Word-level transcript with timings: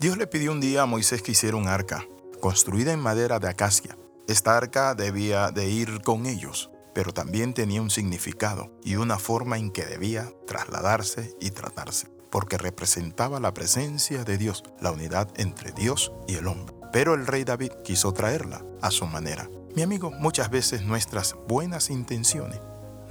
Dios 0.00 0.16
le 0.16 0.28
pidió 0.28 0.52
un 0.52 0.60
día 0.60 0.82
a 0.82 0.86
Moisés 0.86 1.22
que 1.22 1.32
hiciera 1.32 1.56
un 1.56 1.66
arca, 1.66 2.06
construida 2.40 2.92
en 2.92 3.00
madera 3.00 3.40
de 3.40 3.48
acacia. 3.48 3.98
Esta 4.28 4.56
arca 4.56 4.94
debía 4.94 5.50
de 5.50 5.68
ir 5.68 6.02
con 6.02 6.26
ellos, 6.26 6.70
pero 6.94 7.12
también 7.12 7.52
tenía 7.52 7.82
un 7.82 7.90
significado 7.90 8.70
y 8.84 8.94
una 8.94 9.18
forma 9.18 9.58
en 9.58 9.72
que 9.72 9.86
debía 9.86 10.30
trasladarse 10.46 11.34
y 11.40 11.50
tratarse, 11.50 12.08
porque 12.30 12.58
representaba 12.58 13.40
la 13.40 13.52
presencia 13.52 14.22
de 14.22 14.38
Dios, 14.38 14.62
la 14.80 14.92
unidad 14.92 15.28
entre 15.34 15.72
Dios 15.72 16.12
y 16.28 16.36
el 16.36 16.46
hombre. 16.46 16.76
Pero 16.92 17.14
el 17.14 17.26
rey 17.26 17.42
David 17.42 17.72
quiso 17.82 18.12
traerla 18.12 18.64
a 18.80 18.92
su 18.92 19.04
manera. 19.04 19.50
Mi 19.74 19.82
amigo, 19.82 20.12
muchas 20.12 20.48
veces 20.48 20.82
nuestras 20.82 21.34
buenas 21.48 21.90
intenciones 21.90 22.60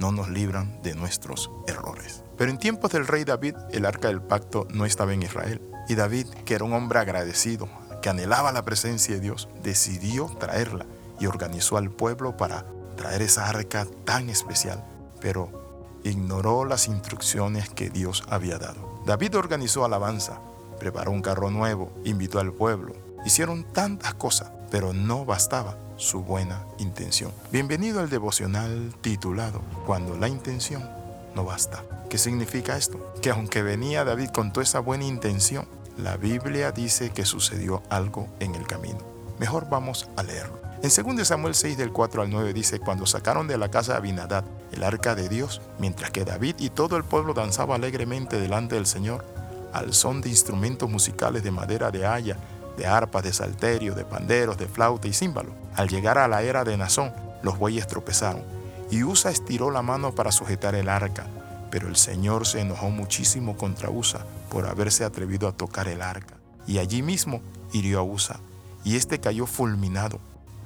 no 0.00 0.10
nos 0.10 0.30
libran 0.30 0.80
de 0.82 0.94
nuestros 0.94 1.50
errores. 1.66 2.24
Pero 2.38 2.50
en 2.50 2.56
tiempos 2.56 2.92
del 2.92 3.06
rey 3.06 3.24
David, 3.24 3.56
el 3.72 3.84
arca 3.84 4.08
del 4.08 4.22
pacto 4.22 4.66
no 4.70 4.86
estaba 4.86 5.12
en 5.12 5.22
Israel. 5.22 5.60
Y 5.88 5.94
David, 5.94 6.26
que 6.44 6.54
era 6.54 6.64
un 6.64 6.74
hombre 6.74 6.98
agradecido, 6.98 7.68
que 8.02 8.10
anhelaba 8.10 8.52
la 8.52 8.64
presencia 8.64 9.14
de 9.14 9.20
Dios, 9.20 9.48
decidió 9.62 10.26
traerla 10.38 10.86
y 11.18 11.26
organizó 11.26 11.78
al 11.78 11.90
pueblo 11.90 12.36
para 12.36 12.66
traer 12.96 13.22
esa 13.22 13.48
arca 13.48 13.86
tan 14.04 14.28
especial. 14.28 14.84
Pero 15.20 16.00
ignoró 16.04 16.64
las 16.64 16.88
instrucciones 16.88 17.70
que 17.70 17.90
Dios 17.90 18.22
había 18.28 18.58
dado. 18.58 19.02
David 19.06 19.36
organizó 19.36 19.84
alabanza, 19.84 20.40
preparó 20.78 21.10
un 21.10 21.22
carro 21.22 21.50
nuevo, 21.50 21.90
invitó 22.04 22.38
al 22.38 22.52
pueblo. 22.52 22.94
Hicieron 23.24 23.64
tantas 23.64 24.14
cosas, 24.14 24.50
pero 24.70 24.92
no 24.92 25.24
bastaba 25.24 25.76
su 25.96 26.22
buena 26.22 26.64
intención. 26.78 27.32
Bienvenido 27.50 28.00
al 28.00 28.10
devocional 28.10 28.94
titulado 29.00 29.60
Cuando 29.86 30.16
la 30.16 30.28
intención 30.28 30.88
no 31.34 31.44
basta. 31.44 31.82
¿Qué 32.08 32.18
significa 32.18 32.76
esto? 32.76 33.12
Que 33.20 33.30
aunque 33.30 33.62
venía 33.62 34.04
David 34.04 34.30
con 34.30 34.52
toda 34.52 34.64
esa 34.64 34.80
buena 34.80 35.04
intención, 35.04 35.66
la 35.98 36.16
Biblia 36.16 36.70
dice 36.70 37.10
que 37.10 37.24
sucedió 37.24 37.82
algo 37.90 38.28
en 38.38 38.54
el 38.54 38.66
camino. 38.66 38.98
Mejor 39.38 39.68
vamos 39.68 40.08
a 40.16 40.22
leerlo. 40.22 40.58
En 40.80 40.90
2 40.90 41.26
Samuel 41.26 41.56
6 41.56 41.76
del 41.76 41.92
4 41.92 42.22
al 42.22 42.30
9 42.30 42.52
dice, 42.52 42.78
cuando 42.78 43.04
sacaron 43.04 43.48
de 43.48 43.58
la 43.58 43.68
casa 43.68 43.92
de 43.92 43.98
Abinadad 43.98 44.44
el 44.72 44.84
arca 44.84 45.16
de 45.16 45.28
Dios, 45.28 45.60
mientras 45.78 46.12
que 46.12 46.24
David 46.24 46.54
y 46.58 46.70
todo 46.70 46.96
el 46.96 47.02
pueblo 47.02 47.34
danzaba 47.34 47.74
alegremente 47.74 48.38
delante 48.38 48.76
del 48.76 48.86
Señor, 48.86 49.24
al 49.72 49.92
son 49.92 50.20
de 50.20 50.28
instrumentos 50.28 50.88
musicales 50.88 51.42
de 51.42 51.50
madera 51.50 51.90
de 51.90 52.06
haya, 52.06 52.36
de 52.76 52.86
arpas, 52.86 53.24
de 53.24 53.32
salterio, 53.32 53.96
de 53.96 54.04
panderos, 54.04 54.56
de 54.56 54.68
flauta 54.68 55.08
y 55.08 55.12
címbalo. 55.12 55.50
Al 55.74 55.88
llegar 55.88 56.16
a 56.16 56.28
la 56.28 56.42
era 56.42 56.62
de 56.62 56.76
Nazón, 56.76 57.12
los 57.42 57.58
bueyes 57.58 57.88
tropezaron, 57.88 58.42
y 58.88 59.02
Usa 59.02 59.32
estiró 59.32 59.72
la 59.72 59.82
mano 59.82 60.14
para 60.14 60.30
sujetar 60.30 60.76
el 60.76 60.88
arca, 60.88 61.26
pero 61.70 61.88
el 61.88 61.96
Señor 61.96 62.46
se 62.46 62.60
enojó 62.60 62.90
muchísimo 62.90 63.56
contra 63.56 63.90
Usa 63.90 64.24
por 64.50 64.66
haberse 64.66 65.04
atrevido 65.04 65.48
a 65.48 65.52
tocar 65.52 65.88
el 65.88 66.02
arca, 66.02 66.34
y 66.66 66.78
allí 66.78 67.02
mismo 67.02 67.40
hirió 67.72 68.00
a 68.00 68.02
Usa, 68.02 68.40
y 68.84 68.96
éste 68.96 69.20
cayó 69.20 69.46
fulminado. 69.46 70.20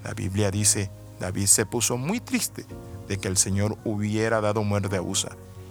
La 0.04 0.14
Biblia 0.14 0.50
dice, 0.50 0.90
David 1.20 1.46
se 1.46 1.66
puso 1.66 1.96
muy 1.96 2.20
triste 2.20 2.66
de 3.08 3.18
que 3.18 3.28
el 3.28 3.36
Señor 3.36 3.78
hubiera 3.84 4.40
dado 4.40 4.62
muerte 4.62 4.96
a 4.96 5.02
Usa, 5.02 5.30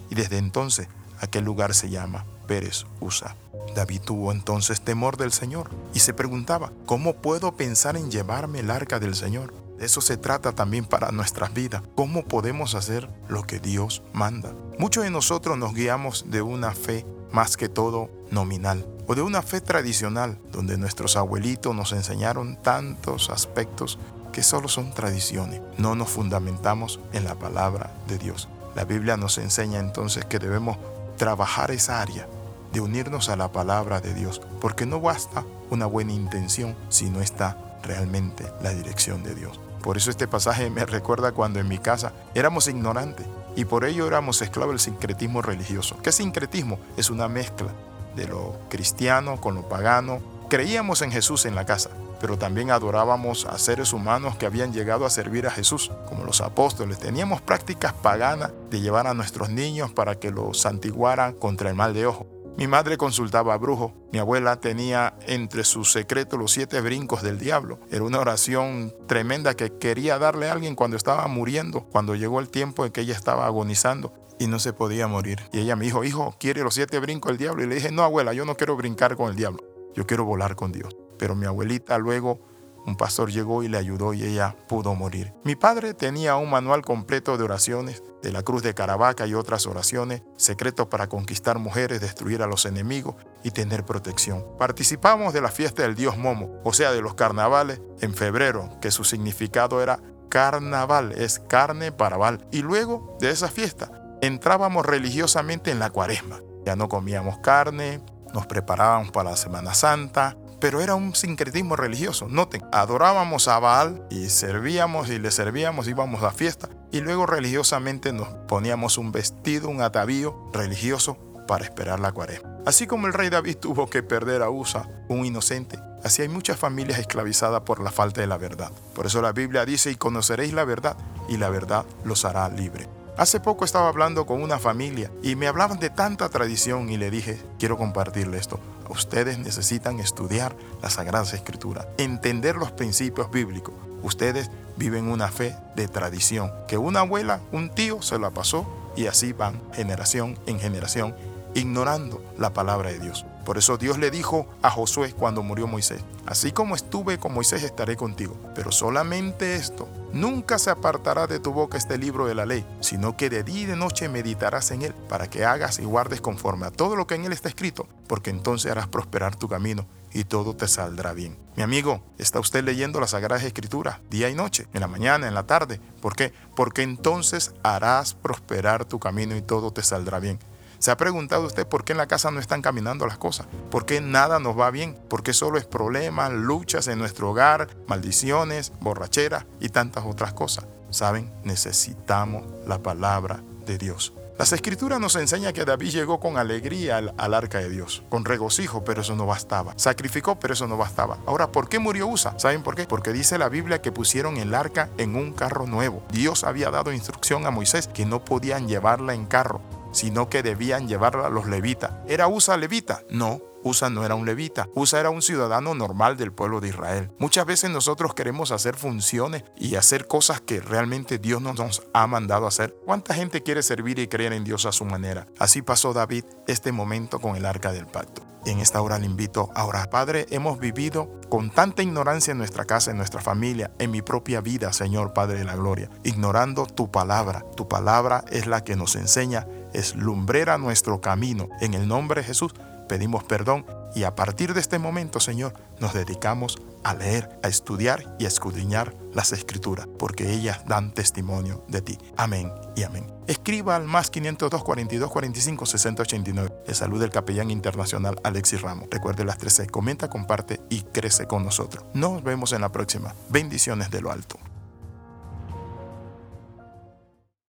y 0.09 0.15
desde 0.15 0.37
entonces 0.37 0.87
aquel 1.19 1.45
lugar 1.45 1.73
se 1.73 1.89
llama 1.89 2.25
Pérez 2.47 2.85
Usa. 2.99 3.35
David 3.75 4.01
tuvo 4.01 4.31
entonces 4.31 4.81
temor 4.81 5.17
del 5.17 5.31
Señor 5.31 5.69
y 5.93 5.99
se 5.99 6.13
preguntaba, 6.13 6.71
¿cómo 6.85 7.13
puedo 7.13 7.55
pensar 7.55 7.95
en 7.95 8.11
llevarme 8.11 8.59
el 8.59 8.71
arca 8.71 8.99
del 8.99 9.15
Señor? 9.15 9.53
Eso 9.81 9.99
se 9.99 10.15
trata 10.15 10.51
también 10.51 10.85
para 10.85 11.11
nuestras 11.11 11.55
vidas. 11.55 11.81
¿Cómo 11.95 12.23
podemos 12.23 12.75
hacer 12.75 13.09
lo 13.27 13.41
que 13.41 13.59
Dios 13.59 14.03
manda? 14.13 14.53
Muchos 14.77 15.03
de 15.03 15.09
nosotros 15.09 15.57
nos 15.57 15.73
guiamos 15.73 16.25
de 16.29 16.43
una 16.43 16.71
fe 16.75 17.03
más 17.31 17.57
que 17.57 17.67
todo 17.67 18.11
nominal 18.29 18.85
o 19.07 19.15
de 19.15 19.23
una 19.23 19.41
fe 19.41 19.59
tradicional 19.59 20.37
donde 20.51 20.77
nuestros 20.77 21.17
abuelitos 21.17 21.75
nos 21.75 21.93
enseñaron 21.93 22.61
tantos 22.61 23.31
aspectos 23.31 23.97
que 24.31 24.43
solo 24.43 24.67
son 24.67 24.93
tradiciones. 24.93 25.61
No 25.79 25.95
nos 25.95 26.09
fundamentamos 26.09 26.99
en 27.11 27.23
la 27.23 27.33
palabra 27.33 27.91
de 28.07 28.19
Dios. 28.19 28.49
La 28.75 28.85
Biblia 28.85 29.17
nos 29.17 29.39
enseña 29.39 29.79
entonces 29.79 30.25
que 30.25 30.37
debemos 30.37 30.77
trabajar 31.17 31.71
esa 31.71 32.03
área 32.03 32.27
de 32.71 32.81
unirnos 32.81 33.29
a 33.29 33.35
la 33.35 33.51
palabra 33.51 33.99
de 33.99 34.13
Dios, 34.13 34.41
porque 34.61 34.85
no 34.85 35.01
basta 35.01 35.43
una 35.71 35.87
buena 35.87 36.13
intención 36.13 36.75
si 36.89 37.09
no 37.09 37.19
está 37.19 37.57
realmente 37.81 38.45
la 38.61 38.69
dirección 38.69 39.23
de 39.23 39.33
Dios. 39.33 39.59
Por 39.81 39.97
eso 39.97 40.11
este 40.11 40.27
pasaje 40.27 40.69
me 40.69 40.85
recuerda 40.85 41.31
cuando 41.31 41.59
en 41.59 41.67
mi 41.67 41.77
casa 41.77 42.13
éramos 42.35 42.67
ignorantes 42.67 43.25
y 43.55 43.65
por 43.65 43.85
ello 43.85 44.07
éramos 44.07 44.41
esclavos 44.41 44.73
del 44.73 44.79
sincretismo 44.79 45.41
religioso. 45.41 45.97
¿Qué 46.03 46.11
sincretismo? 46.11 46.79
Es 46.97 47.09
una 47.09 47.27
mezcla 47.27 47.69
de 48.15 48.27
lo 48.27 48.55
cristiano 48.69 49.39
con 49.39 49.55
lo 49.55 49.67
pagano. 49.67 50.21
Creíamos 50.49 51.01
en 51.01 51.11
Jesús 51.11 51.45
en 51.45 51.55
la 51.55 51.65
casa, 51.65 51.89
pero 52.19 52.37
también 52.37 52.71
adorábamos 52.71 53.45
a 53.45 53.57
seres 53.57 53.93
humanos 53.93 54.35
que 54.35 54.45
habían 54.45 54.73
llegado 54.73 55.05
a 55.05 55.09
servir 55.09 55.47
a 55.47 55.51
Jesús, 55.51 55.91
como 56.07 56.25
los 56.25 56.41
apóstoles. 56.41 56.99
Teníamos 56.99 57.41
prácticas 57.41 57.93
paganas 57.93 58.51
de 58.69 58.81
llevar 58.81 59.07
a 59.07 59.13
nuestros 59.13 59.49
niños 59.49 59.91
para 59.91 60.19
que 60.19 60.31
los 60.31 60.59
santiguaran 60.59 61.33
contra 61.33 61.69
el 61.69 61.75
mal 61.75 61.93
de 61.93 62.05
ojo. 62.05 62.27
Mi 62.61 62.67
madre 62.67 62.95
consultaba 62.95 63.55
a 63.55 63.57
brujos. 63.57 63.93
Mi 64.13 64.19
abuela 64.19 64.59
tenía 64.59 65.15
entre 65.25 65.63
sus 65.63 65.91
secretos 65.91 66.37
los 66.37 66.51
siete 66.51 66.79
brincos 66.79 67.23
del 67.23 67.39
diablo. 67.39 67.79
Era 67.89 68.03
una 68.03 68.19
oración 68.19 68.93
tremenda 69.07 69.55
que 69.55 69.79
quería 69.79 70.19
darle 70.19 70.47
a 70.47 70.51
alguien 70.51 70.75
cuando 70.75 70.95
estaba 70.95 71.25
muriendo, 71.25 71.85
cuando 71.85 72.13
llegó 72.13 72.39
el 72.39 72.49
tiempo 72.49 72.85
en 72.85 72.91
que 72.91 73.01
ella 73.01 73.15
estaba 73.15 73.47
agonizando 73.47 74.13
y 74.37 74.45
no 74.45 74.59
se 74.59 74.73
podía 74.73 75.07
morir. 75.07 75.39
Y 75.51 75.61
ella 75.61 75.75
me 75.75 75.85
dijo, 75.85 76.03
hijo, 76.03 76.35
¿quiere 76.39 76.61
los 76.61 76.75
siete 76.75 76.99
brincos 76.99 77.31
del 77.31 77.39
diablo? 77.39 77.63
Y 77.63 77.65
le 77.65 77.73
dije, 77.73 77.91
no, 77.91 78.03
abuela, 78.03 78.31
yo 78.31 78.45
no 78.45 78.55
quiero 78.55 78.75
brincar 78.75 79.15
con 79.15 79.31
el 79.31 79.35
diablo. 79.35 79.63
Yo 79.95 80.05
quiero 80.05 80.25
volar 80.25 80.55
con 80.55 80.71
Dios. 80.71 80.95
Pero 81.17 81.33
mi 81.33 81.47
abuelita 81.47 81.97
luego 81.97 82.41
un 82.85 82.95
pastor 82.95 83.31
llegó 83.31 83.63
y 83.63 83.67
le 83.67 83.77
ayudó 83.77 84.13
y 84.13 84.23
ella 84.23 84.55
pudo 84.67 84.95
morir. 84.95 85.33
Mi 85.43 85.55
padre 85.55 85.93
tenía 85.93 86.35
un 86.35 86.49
manual 86.49 86.81
completo 86.81 87.37
de 87.37 87.43
oraciones 87.43 88.03
de 88.21 88.31
la 88.31 88.43
cruz 88.43 88.63
de 88.63 88.73
Caravaca 88.73 89.27
y 89.27 89.33
otras 89.33 89.65
oraciones, 89.67 90.23
secretos 90.37 90.87
para 90.87 91.07
conquistar 91.07 91.59
mujeres, 91.59 92.01
destruir 92.01 92.41
a 92.41 92.47
los 92.47 92.65
enemigos 92.65 93.15
y 93.43 93.51
tener 93.51 93.85
protección. 93.85 94.45
Participamos 94.57 95.33
de 95.33 95.41
la 95.41 95.49
fiesta 95.49 95.83
del 95.83 95.95
dios 95.95 96.17
Momo, 96.17 96.61
o 96.63 96.73
sea, 96.73 96.91
de 96.91 97.01
los 97.01 97.15
carnavales, 97.15 97.81
en 98.01 98.13
febrero, 98.13 98.69
que 98.81 98.91
su 98.91 99.03
significado 99.03 99.81
era 99.81 99.99
carnaval, 100.29 101.11
es 101.13 101.39
carne 101.39 101.91
para 101.91 102.17
val. 102.17 102.47
Y 102.51 102.61
luego 102.61 103.17
de 103.19 103.31
esa 103.31 103.47
fiesta, 103.47 103.91
entrábamos 104.21 104.85
religiosamente 104.85 105.71
en 105.71 105.79
la 105.79 105.89
cuaresma. 105.89 106.39
Ya 106.65 106.75
no 106.75 106.89
comíamos 106.89 107.39
carne, 107.39 108.01
nos 108.33 108.45
preparábamos 108.45 109.11
para 109.11 109.31
la 109.31 109.37
Semana 109.37 109.73
Santa, 109.73 110.37
pero 110.61 110.79
era 110.79 110.95
un 110.95 111.15
sincretismo 111.15 111.75
religioso. 111.75 112.29
Noten, 112.29 112.63
adorábamos 112.71 113.49
a 113.49 113.59
Baal 113.59 114.05
y 114.09 114.29
servíamos 114.29 115.09
y 115.09 115.19
le 115.19 115.31
servíamos, 115.31 115.87
íbamos 115.87 116.23
a 116.23 116.31
fiesta 116.31 116.69
y 116.91 117.01
luego 117.01 117.25
religiosamente 117.25 118.13
nos 118.13 118.27
poníamos 118.47 118.97
un 118.97 119.11
vestido, 119.11 119.67
un 119.69 119.81
atavío 119.81 120.49
religioso 120.53 121.17
para 121.47 121.65
esperar 121.65 121.99
la 121.99 122.11
cuaresma. 122.11 122.57
Así 122.65 122.85
como 122.85 123.07
el 123.07 123.13
rey 123.13 123.29
David 123.29 123.57
tuvo 123.57 123.89
que 123.89 124.03
perder 124.03 124.43
a 124.43 124.51
Usa, 124.51 124.87
un 125.09 125.25
inocente, 125.25 125.79
así 126.03 126.21
hay 126.21 126.29
muchas 126.29 126.57
familias 126.57 126.99
esclavizadas 126.99 127.61
por 127.61 127.81
la 127.81 127.91
falta 127.91 128.21
de 128.21 128.27
la 128.27 128.37
verdad. 128.37 128.71
Por 128.93 129.07
eso 129.07 129.21
la 129.21 129.31
Biblia 129.31 129.65
dice, 129.65 129.89
y 129.91 129.95
conoceréis 129.95 130.53
la 130.53 130.63
verdad, 130.63 130.95
y 131.27 131.37
la 131.37 131.49
verdad 131.49 131.85
los 132.05 132.23
hará 132.23 132.47
libre. 132.49 132.87
Hace 133.17 133.39
poco 133.39 133.65
estaba 133.65 133.89
hablando 133.89 134.25
con 134.25 134.41
una 134.41 134.59
familia 134.59 135.11
y 135.21 135.35
me 135.35 135.47
hablaban 135.47 135.79
de 135.79 135.89
tanta 135.89 136.29
tradición 136.29 136.89
y 136.89 136.97
le 136.97 137.11
dije, 137.11 137.41
quiero 137.59 137.77
compartirle 137.77 138.37
esto. 138.37 138.59
Ustedes 138.91 139.39
necesitan 139.39 140.01
estudiar 140.01 140.53
las 140.81 140.93
Sagradas 140.93 141.33
Escrituras, 141.33 141.87
entender 141.97 142.57
los 142.57 142.73
principios 142.73 143.31
bíblicos. 143.31 143.73
Ustedes 144.03 144.51
viven 144.75 145.07
una 145.07 145.29
fe 145.29 145.55
de 145.77 145.87
tradición, 145.87 146.51
que 146.67 146.77
una 146.77 146.99
abuela, 146.99 147.39
un 147.53 147.69
tío 147.69 148.01
se 148.01 148.19
la 148.19 148.31
pasó 148.31 148.67
y 148.97 149.07
así 149.07 149.31
van 149.31 149.61
generación 149.71 150.37
en 150.45 150.59
generación, 150.59 151.15
ignorando 151.53 152.21
la 152.37 152.53
palabra 152.53 152.89
de 152.89 152.99
Dios. 152.99 153.25
Por 153.45 153.57
eso 153.57 153.77
Dios 153.77 153.97
le 153.97 154.11
dijo 154.11 154.47
a 154.61 154.69
Josué 154.69 155.13
cuando 155.13 155.41
murió 155.41 155.65
Moisés, 155.65 156.01
así 156.27 156.51
como 156.51 156.75
estuve 156.75 157.17
con 157.17 157.33
Moisés 157.33 157.63
estaré 157.63 157.95
contigo, 157.95 158.35
pero 158.53 158.71
solamente 158.71 159.55
esto, 159.55 159.89
nunca 160.13 160.59
se 160.59 160.69
apartará 160.69 161.25
de 161.25 161.39
tu 161.39 161.51
boca 161.51 161.77
este 161.77 161.97
libro 161.97 162.27
de 162.27 162.35
la 162.35 162.45
ley, 162.45 162.65
sino 162.81 163.17
que 163.17 163.29
de 163.29 163.43
día 163.43 163.61
y 163.61 163.65
de 163.65 163.75
noche 163.75 164.09
meditarás 164.09 164.69
en 164.71 164.83
él, 164.83 164.93
para 165.09 165.27
que 165.27 165.43
hagas 165.43 165.79
y 165.79 165.85
guardes 165.85 166.21
conforme 166.21 166.67
a 166.67 166.71
todo 166.71 166.95
lo 166.95 167.07
que 167.07 167.15
en 167.15 167.25
él 167.25 167.33
está 167.33 167.49
escrito, 167.49 167.87
porque 168.07 168.29
entonces 168.29 168.71
harás 168.71 168.87
prosperar 168.87 169.35
tu 169.35 169.47
camino 169.47 169.87
y 170.13 170.25
todo 170.25 170.55
te 170.55 170.67
saldrá 170.67 171.13
bien. 171.13 171.37
Mi 171.55 171.63
amigo, 171.63 172.03
¿está 172.17 172.39
usted 172.39 172.63
leyendo 172.63 172.99
las 172.99 173.11
Sagradas 173.11 173.43
Escrituras 173.43 173.99
día 174.09 174.29
y 174.29 174.35
noche, 174.35 174.67
en 174.73 174.81
la 174.81 174.87
mañana, 174.87 175.27
en 175.27 175.33
la 175.33 175.47
tarde? 175.47 175.79
¿Por 176.01 176.15
qué? 176.15 176.33
Porque 176.55 176.83
entonces 176.83 177.53
harás 177.63 178.13
prosperar 178.13 178.85
tu 178.85 178.99
camino 178.99 179.35
y 179.35 179.41
todo 179.41 179.71
te 179.71 179.81
saldrá 179.81 180.19
bien. 180.19 180.39
¿Se 180.81 180.89
ha 180.89 180.97
preguntado 180.97 181.45
usted 181.45 181.67
por 181.67 181.83
qué 181.83 181.91
en 181.91 181.99
la 181.99 182.07
casa 182.07 182.31
no 182.31 182.39
están 182.39 182.63
caminando 182.63 183.05
las 183.05 183.19
cosas? 183.19 183.45
¿Por 183.69 183.85
qué 183.85 184.01
nada 184.01 184.39
nos 184.39 184.59
va 184.59 184.71
bien? 184.71 184.97
¿Por 185.09 185.21
qué 185.21 185.31
solo 185.31 185.59
es 185.59 185.65
problemas, 185.65 186.31
luchas 186.33 186.87
en 186.87 186.97
nuestro 186.97 187.29
hogar, 187.29 187.67
maldiciones, 187.85 188.73
borrachera 188.79 189.45
y 189.59 189.69
tantas 189.69 190.05
otras 190.05 190.33
cosas? 190.33 190.65
Saben, 190.89 191.31
necesitamos 191.43 192.45
la 192.65 192.79
palabra 192.79 193.43
de 193.67 193.77
Dios. 193.77 194.13
Las 194.39 194.53
escrituras 194.53 194.99
nos 194.99 195.15
enseñan 195.17 195.53
que 195.53 195.65
David 195.65 195.91
llegó 195.91 196.19
con 196.19 196.39
alegría 196.39 196.97
al, 196.97 197.13
al, 197.15 197.35
arca 197.35 197.59
de 197.59 197.69
Dios, 197.69 198.01
con 198.09 198.25
regocijo, 198.25 198.83
pero 198.83 199.01
eso 199.01 199.15
no 199.15 199.27
bastaba. 199.27 199.73
Sacrificó, 199.75 200.39
pero 200.39 200.55
eso 200.55 200.67
no 200.67 200.77
bastaba. 200.77 201.19
Ahora, 201.27 201.51
¿por 201.51 201.69
qué 201.69 201.77
murió 201.77 202.07
Usa? 202.07 202.33
¿Saben 202.39 202.63
por 202.63 202.73
qué? 202.73 202.87
Porque 202.87 203.13
dice 203.13 203.37
la 203.37 203.49
Biblia 203.49 203.83
que 203.83 203.91
pusieron 203.91 204.37
el 204.37 204.55
arca 204.55 204.89
en 204.97 205.15
un 205.15 205.31
carro 205.31 205.67
nuevo. 205.67 206.01
Dios 206.11 206.43
había 206.43 206.71
dado 206.71 206.91
instrucción 206.91 207.45
a 207.45 207.51
Moisés 207.51 207.87
que 207.87 208.07
no 208.07 208.25
podían 208.25 208.67
llevarla 208.67 209.13
en 209.13 209.27
carro, 209.27 209.61
sino 209.91 210.29
que 210.29 210.43
debían 210.43 210.87
llevarla 210.87 211.29
los 211.29 211.47
levitas. 211.47 211.91
¿Era 212.07 212.27
Usa 212.27 212.57
levita? 212.57 213.03
No, 213.09 213.41
Usa 213.63 213.89
no 213.89 214.05
era 214.05 214.15
un 214.15 214.25
levita, 214.25 214.67
Usa 214.73 214.99
era 214.99 215.09
un 215.09 215.21
ciudadano 215.21 215.75
normal 215.75 216.17
del 216.17 216.31
pueblo 216.31 216.59
de 216.59 216.69
Israel. 216.69 217.11
Muchas 217.19 217.45
veces 217.45 217.69
nosotros 217.69 218.13
queremos 218.13 218.51
hacer 218.51 218.75
funciones 218.75 219.43
y 219.57 219.75
hacer 219.75 220.07
cosas 220.07 220.41
que 220.41 220.59
realmente 220.59 221.19
Dios 221.19 221.41
no 221.41 221.53
nos 221.53 221.83
ha 221.93 222.07
mandado 222.07 222.47
hacer. 222.47 222.75
¿Cuánta 222.85 223.13
gente 223.13 223.43
quiere 223.43 223.63
servir 223.63 223.99
y 223.99 224.07
creer 224.07 224.33
en 224.33 224.43
Dios 224.43 224.65
a 224.65 224.71
su 224.71 224.85
manera? 224.85 225.27
Así 225.37 225.61
pasó 225.61 225.93
David 225.93 226.25
este 226.47 226.71
momento 226.71 227.19
con 227.19 227.35
el 227.35 227.45
arca 227.45 227.71
del 227.71 227.87
pacto. 227.87 228.30
En 228.45 228.59
esta 228.59 228.81
hora 228.81 228.97
le 228.97 229.05
invito 229.05 229.49
a 229.55 229.65
orar. 229.65 229.89
Padre, 229.89 230.25
hemos 230.31 230.59
vivido 230.59 231.19
con 231.29 231.51
tanta 231.51 231.83
ignorancia 231.83 232.31
en 232.31 232.37
nuestra 232.37 232.65
casa, 232.65 232.91
en 232.91 232.97
nuestra 232.97 233.21
familia, 233.21 233.71
en 233.79 233.91
mi 233.91 234.01
propia 234.01 234.41
vida, 234.41 234.73
Señor 234.73 235.13
Padre 235.13 235.39
de 235.39 235.45
la 235.45 235.55
Gloria, 235.55 235.89
ignorando 236.03 236.65
tu 236.65 236.91
palabra. 236.91 237.45
Tu 237.55 237.67
palabra 237.67 238.25
es 238.29 238.47
la 238.47 238.63
que 238.63 238.75
nos 238.75 238.95
enseña, 238.95 239.47
es 239.73 239.95
lumbrera 239.95 240.57
nuestro 240.57 241.01
camino. 241.01 241.49
En 241.61 241.73
el 241.73 241.87
nombre 241.87 242.21
de 242.21 242.27
Jesús, 242.27 242.53
pedimos 242.87 243.23
perdón 243.23 243.65
y 243.95 244.03
a 244.03 244.15
partir 244.15 244.53
de 244.53 244.59
este 244.59 244.79
momento, 244.79 245.19
Señor, 245.19 245.53
nos 245.79 245.93
dedicamos 245.93 246.57
a 246.83 246.93
leer, 246.93 247.29
a 247.43 247.47
estudiar 247.47 248.15
y 248.19 248.25
a 248.25 248.27
escudriñar 248.27 248.95
las 249.13 249.33
escrituras, 249.33 249.87
porque 249.99 250.31
ellas 250.31 250.65
dan 250.65 250.93
testimonio 250.93 251.63
de 251.67 251.81
ti. 251.81 251.97
Amén 252.17 252.51
y 252.75 252.83
amén. 252.83 253.11
Escriba 253.27 253.75
al 253.75 253.85
más 253.85 254.09
502 254.09 254.63
42 254.63 255.11
45 255.11 255.65
60 255.65 256.01
89. 256.03 256.55
Le 256.67 256.73
saluda 256.73 257.05
el 257.05 257.11
capellán 257.11 257.51
internacional 257.51 258.19
Alexis 258.23 258.61
Ramos. 258.61 258.87
Recuerde 258.89 259.25
las 259.25 259.37
13, 259.37 259.67
comenta, 259.67 260.09
comparte 260.09 260.59
y 260.69 260.81
crece 260.81 261.27
con 261.27 261.43
nosotros. 261.43 261.85
Nos 261.93 262.23
vemos 262.23 262.53
en 262.53 262.61
la 262.61 262.71
próxima. 262.71 263.13
Bendiciones 263.29 263.91
de 263.91 264.01
lo 264.01 264.11
alto. 264.11 264.39